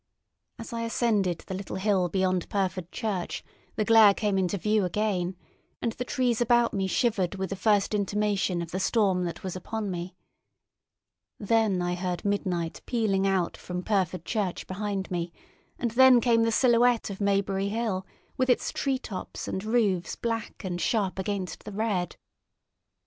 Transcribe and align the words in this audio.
As 0.57 0.73
I 0.73 0.81
ascended 0.81 1.41
the 1.45 1.53
little 1.53 1.75
hill 1.75 2.09
beyond 2.09 2.49
Pyrford 2.49 2.91
Church 2.91 3.43
the 3.75 3.85
glare 3.85 4.15
came 4.15 4.35
into 4.39 4.57
view 4.57 4.83
again, 4.83 5.37
and 5.79 5.91
the 5.91 6.03
trees 6.03 6.41
about 6.41 6.73
me 6.73 6.87
shivered 6.87 7.35
with 7.35 7.51
the 7.51 7.55
first 7.55 7.93
intimation 7.93 8.63
of 8.63 8.71
the 8.71 8.79
storm 8.79 9.25
that 9.25 9.43
was 9.43 9.55
upon 9.55 9.91
me. 9.91 10.15
Then 11.39 11.83
I 11.83 11.93
heard 11.93 12.25
midnight 12.25 12.81
pealing 12.87 13.27
out 13.27 13.55
from 13.55 13.83
Pyrford 13.83 14.25
Church 14.25 14.65
behind 14.65 15.11
me, 15.11 15.31
and 15.77 15.91
then 15.91 16.19
came 16.19 16.41
the 16.41 16.51
silhouette 16.51 17.11
of 17.11 17.21
Maybury 17.21 17.69
Hill, 17.69 18.03
with 18.37 18.49
its 18.49 18.71
tree 18.71 18.97
tops 18.97 19.47
and 19.47 19.63
roofs 19.63 20.15
black 20.15 20.63
and 20.63 20.81
sharp 20.81 21.19
against 21.19 21.63
the 21.63 21.73
red. 21.73 22.15